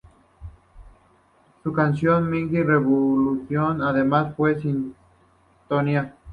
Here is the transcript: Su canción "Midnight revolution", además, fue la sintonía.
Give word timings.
Su 1.61 1.71
canción 1.73 2.27
"Midnight 2.27 2.65
revolution", 2.65 3.83
además, 3.83 4.33
fue 4.35 4.53
la 4.55 4.59
sintonía. 5.69 6.15